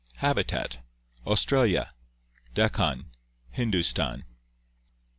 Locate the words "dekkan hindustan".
2.55-4.25